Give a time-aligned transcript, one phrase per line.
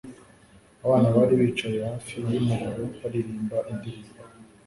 [0.85, 4.21] abana bari bicaye hafi yumuriro baririmba indirimbo